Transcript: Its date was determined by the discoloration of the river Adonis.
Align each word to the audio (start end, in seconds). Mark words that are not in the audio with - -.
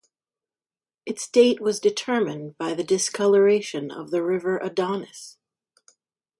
Its 1.05 1.27
date 1.29 1.61
was 1.61 1.79
determined 1.79 2.57
by 2.57 2.73
the 2.73 2.83
discoloration 2.83 3.91
of 3.91 4.09
the 4.09 4.23
river 4.23 4.57
Adonis. 4.57 5.37